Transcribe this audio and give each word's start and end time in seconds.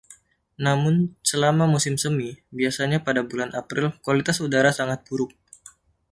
Namun, 0.65 0.95
selama 1.29 1.63
Musim 1.73 1.93
Semi, 2.03 2.31
biasanya 2.57 2.99
pada 3.07 3.21
bulan 3.29 3.51
April, 3.61 3.83
kualitas 4.05 4.37
udara 4.45 4.71
sangat 4.79 4.99
buruk. 5.07 5.29